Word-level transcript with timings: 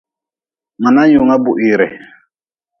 Ma 0.81 0.89
nanyunga 0.93 1.35
buhire. 1.43 1.87